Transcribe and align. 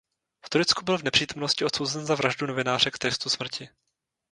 V 0.45 0.49
Turecku 0.49 0.83
byl 0.85 0.97
v 0.97 1.03
nepřítomnosti 1.03 1.65
odsouzen 1.65 2.05
za 2.05 2.15
vraždu 2.15 2.45
novináře 2.47 2.91
k 2.91 2.97
trestu 2.97 3.29
smrti. 3.29 3.69